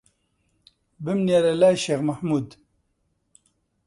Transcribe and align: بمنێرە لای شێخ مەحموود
بمنێرە 1.03 1.53
لای 1.61 1.75
شێخ 1.83 2.01
مەحموود 2.09 2.49